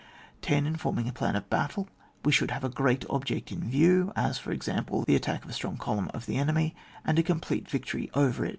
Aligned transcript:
10. 0.41 0.65
In 0.65 0.75
forming 0.77 1.07
a 1.07 1.13
plan 1.13 1.35
of 1.35 1.47
battle, 1.51 1.87
we 2.25 2.31
should 2.31 2.49
have 2.49 2.63
a 2.63 2.69
great 2.69 3.05
object 3.07 3.51
in 3.51 3.69
view, 3.69 4.11
as, 4.15 4.39
for 4.39 4.51
example, 4.51 5.03
the 5.03 5.15
attack 5.15 5.43
of 5.43 5.49
a 5.51 5.53
strong 5.53 5.77
column 5.77 6.09
of 6.11 6.25
the 6.25 6.37
enemy, 6.37 6.75
and 7.05 7.19
a 7.19 7.23
complete 7.23 7.69
victory 7.69 8.09
over 8.15 8.43
it. 8.43 8.49